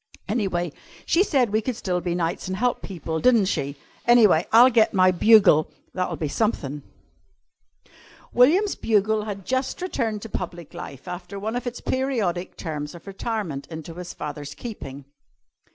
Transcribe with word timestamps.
Anyway 0.27 0.71
she 1.05 1.21
said 1.23 1.51
we 1.51 1.61
could 1.61 1.75
still 1.75 2.01
be 2.01 2.15
knights 2.15 2.49
an' 2.49 2.55
help 2.55 2.81
people, 2.81 3.19
di'n't 3.19 3.47
she? 3.47 3.75
Anyway, 4.07 4.47
I'll 4.51 4.71
get 4.71 4.95
my 4.95 5.11
bugle. 5.11 5.69
That'll 5.93 6.15
be 6.15 6.27
something." 6.27 6.81
William's 8.33 8.73
bugle 8.73 9.25
had 9.25 9.45
just 9.45 9.79
returned 9.79 10.23
to 10.23 10.27
public 10.29 10.73
life 10.73 11.07
after 11.07 11.37
one 11.37 11.55
of 11.55 11.67
its 11.67 11.81
periodic 11.81 12.57
terms 12.57 12.95
of 12.95 13.05
retirement 13.05 13.67
into 13.67 13.93
his 13.93 14.11
father's 14.11 14.55
keeping. 14.55 15.05